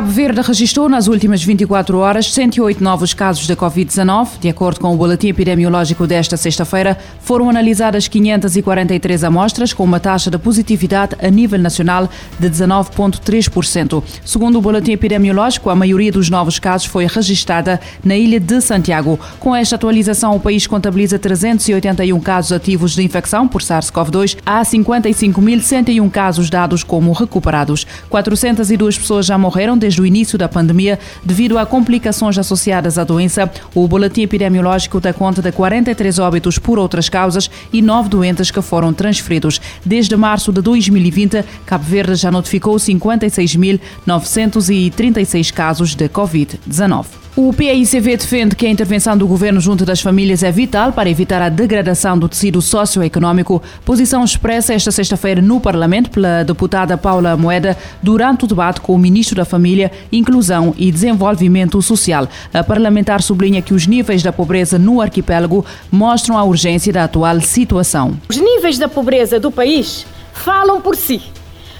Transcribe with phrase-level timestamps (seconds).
[0.00, 4.38] Cabo Verde registrou nas últimas 24 horas 108 novos casos de Covid-19.
[4.40, 10.30] De acordo com o boletim epidemiológico desta sexta-feira, foram analisadas 543 amostras, com uma taxa
[10.30, 12.08] de positividade a nível nacional
[12.38, 14.02] de 19,3%.
[14.24, 19.20] Segundo o boletim epidemiológico, a maioria dos novos casos foi registrada na ilha de Santiago.
[19.38, 24.38] Com esta atualização, o país contabiliza 381 casos ativos de infecção por SARS-CoV-2.
[24.46, 27.86] Há 55.101 casos dados como recuperados.
[28.08, 33.50] 402 pessoas já morreram desde o início da pandemia devido a complicações associadas à doença.
[33.74, 38.62] O boletim epidemiológico dá conta de 43 óbitos por outras causas e nove doentes que
[38.62, 39.60] foram transferidos.
[39.84, 47.06] Desde março de 2020, Cabo Verde já notificou 56.936 casos de Covid-19.
[47.36, 51.40] O PAICV defende que a intervenção do governo junto das famílias é vital para evitar
[51.40, 53.62] a degradação do tecido socioeconômico.
[53.84, 58.98] Posição expressa esta sexta-feira no Parlamento pela deputada Paula Moeda durante o debate com o
[58.98, 62.28] ministro da Família, Inclusão e Desenvolvimento Social.
[62.52, 67.40] A parlamentar sublinha que os níveis da pobreza no arquipélago mostram a urgência da atual
[67.40, 68.18] situação.
[68.28, 71.22] Os níveis da pobreza do país falam por si.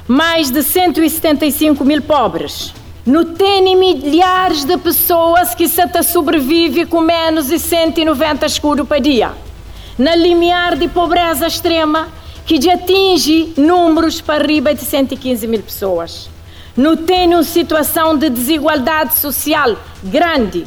[0.06, 2.72] Mais de 175 mil pobres
[3.04, 9.32] no tem milhares de pessoas que se sobrevive com menos de 190 escuros por dia.
[9.98, 12.08] Na limiar de pobreza extrema,
[12.44, 16.28] que já atinge números para riba de 115 mil pessoas.
[16.76, 20.66] No tem uma situação de desigualdade social grande.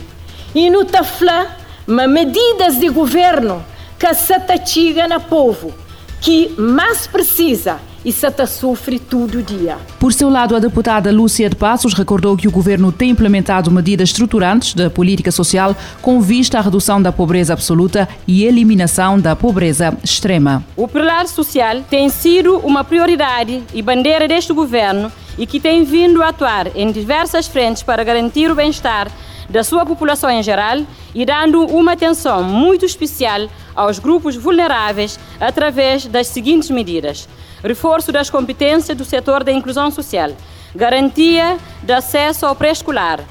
[0.56, 1.56] E no tafla,
[1.88, 3.64] medidas de governo
[4.00, 5.74] que se atiga na povo,
[6.20, 9.78] que mais precisa e Sata sofre todo dia.
[10.00, 14.10] Por seu lado, a deputada Lúcia de Passos recordou que o governo tem implementado medidas
[14.10, 19.98] estruturantes da política social com vista à redução da pobreza absoluta e eliminação da pobreza
[20.04, 20.64] extrema.
[20.76, 26.22] O pilar social tem sido uma prioridade e bandeira deste governo e que tem vindo
[26.22, 29.10] a atuar em diversas frentes para garantir o bem-estar
[29.50, 30.80] da sua população em geral
[31.14, 37.28] e dando uma atenção muito especial aos grupos vulneráveis através das seguintes medidas:
[37.64, 40.32] reforço das competências do setor da inclusão social,
[40.76, 43.22] garantia de acesso ao pré-escolar,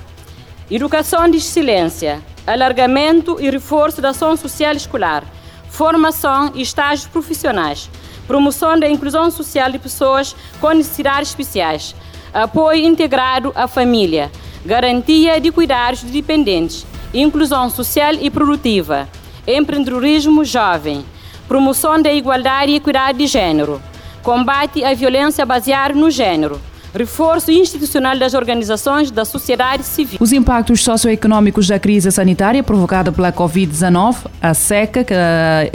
[0.70, 5.24] educação de excelência, alargamento e reforço da ação social escolar,
[5.68, 7.90] formação e estágios profissionais,
[8.26, 11.94] promoção da inclusão social de pessoas com necessidades especiais,
[12.32, 14.30] apoio integrado à família,
[14.64, 19.08] garantia de cuidados de dependentes, inclusão social e produtiva,
[19.46, 21.04] empreendedorismo jovem,
[21.48, 23.82] promoção da igualdade e equidade de gênero,
[24.22, 26.60] combate à violência baseada no gênero,
[26.94, 30.18] reforço institucional das organizações da sociedade civil.
[30.20, 35.14] Os impactos socioeconômicos da crise sanitária provocada pela Covid-19, a seca que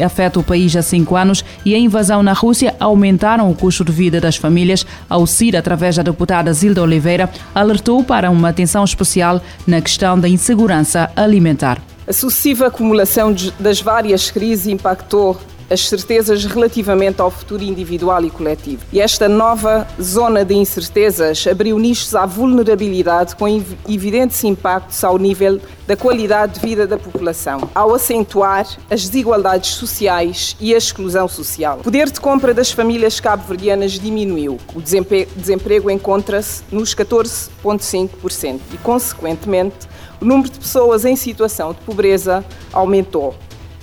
[0.02, 3.92] afeta o país há cinco anos e a invasão na Rússia aumentaram o custo de
[3.92, 4.86] vida das famílias.
[5.10, 10.30] A UCIR, através da deputada Zilda Oliveira, alertou para uma atenção especial na questão da
[10.30, 11.82] insegurança alimentar.
[12.08, 15.38] A sucessiva acumulação das várias crises impactou
[15.70, 18.84] as certezas relativamente ao futuro individual e coletivo.
[18.92, 23.48] E esta nova zona de incertezas abriu nichos à vulnerabilidade com
[23.88, 30.56] evidentes impactos ao nível da qualidade de vida da população, ao acentuar as desigualdades sociais
[30.60, 31.80] e a exclusão social.
[31.80, 34.58] O poder de compra das famílias cabo-verdianas diminuiu.
[34.76, 39.88] O desemprego encontra-se nos 14,5% e, consequentemente,
[40.20, 43.36] o número de pessoas em situação de pobreza aumentou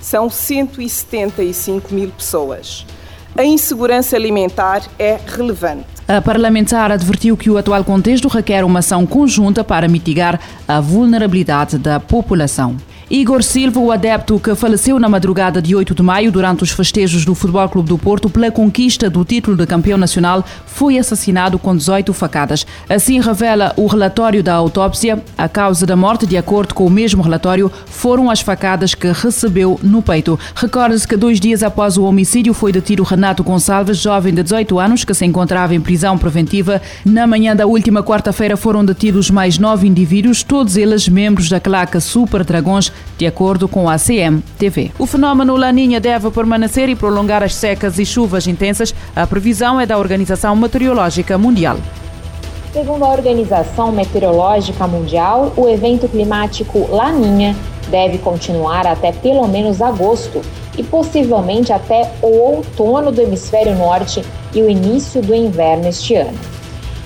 [0.05, 2.85] são 175 mil pessoas.
[3.35, 5.87] A insegurança alimentar é relevante.
[6.07, 11.79] A parlamentar advertiu que o atual contexto requer uma ação conjunta para mitigar a vulnerabilidade
[11.79, 12.77] da população.
[13.07, 17.23] Igor Silva, o adepto que faleceu na madrugada de 8 de maio durante os festejos
[17.23, 21.75] do Futebol Clube do Porto pela conquista do título de campeão nacional, foi assassinado com
[21.75, 22.65] 18 facadas.
[22.89, 25.23] Assim revela o relatório da autópsia.
[25.37, 29.79] A causa da morte, de acordo com o mesmo relatório, foram as facadas que recebeu
[29.83, 30.39] no peito.
[30.55, 35.05] Recorda-se que dois dias após o homicídio foi detido Renato Gonçalves, jovem de 18 anos,
[35.05, 36.81] que se encontrava em prisão preventiva.
[37.05, 42.01] Na manhã da última quarta-feira foram detidos mais nove indivíduos, todos eles membros da claque
[42.01, 44.91] Super Dragões de acordo com a CM-TV.
[44.99, 48.93] O fenômeno Laninha deve permanecer e prolongar as secas e chuvas intensas.
[49.15, 51.77] A previsão é da Organização Meteorológica Mundial.
[52.73, 57.55] Segundo a Organização Meteorológica Mundial, o evento climático Laninha
[57.89, 60.41] deve continuar até pelo menos agosto
[60.77, 64.21] e possivelmente até o outono do hemisfério norte
[64.53, 66.37] e o início do inverno este ano.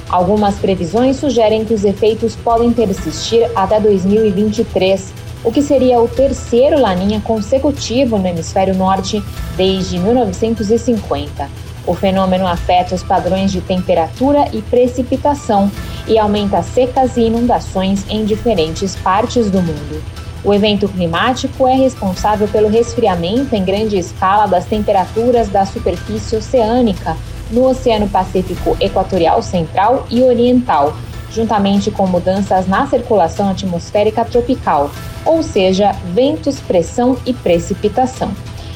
[0.09, 5.13] Algumas previsões sugerem que os efeitos podem persistir até 2023,
[5.43, 9.23] o que seria o terceiro Laninha consecutivo no hemisfério norte
[9.55, 11.49] desde 1950.
[11.87, 15.71] O fenômeno afeta os padrões de temperatura e precipitação
[16.07, 20.03] e aumenta secas e inundações em diferentes partes do mundo.
[20.43, 27.17] O evento climático é responsável pelo resfriamento em grande escala das temperaturas da superfície oceânica
[27.51, 30.95] no Oceano Pacífico Equatorial Central e Oriental,
[31.31, 34.91] juntamente com mudanças na circulação atmosférica tropical,
[35.25, 38.31] ou seja, ventos, pressão e precipitação.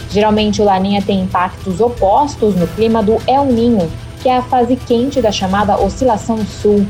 [0.09, 3.89] Geralmente, o Laninha tem impactos opostos no clima do El Ninho,
[4.21, 6.85] que é a fase quente da chamada oscilação sul.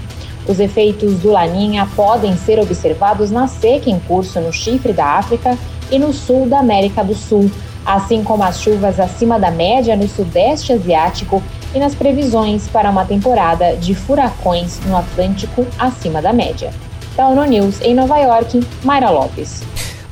[0.48, 5.58] Os efeitos do Laninha podem ser observados na seca em curso no chifre da África
[5.90, 7.50] e no sul da América do Sul,
[7.86, 11.42] assim como as chuvas acima da média no sudeste asiático
[11.74, 16.72] e nas previsões para uma temporada de furacões no Atlântico acima da média.
[17.16, 19.62] Da ONU News em Nova York, Mayra Lopes.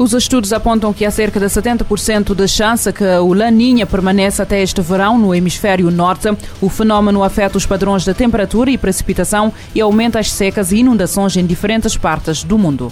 [0.01, 4.59] Os estudos apontam que há cerca de 70% de chance que o Laninha permaneça até
[4.59, 6.27] este verão no hemisfério norte.
[6.59, 11.37] O fenómeno afeta os padrões de temperatura e precipitação e aumenta as secas e inundações
[11.37, 12.91] em diferentes partes do mundo.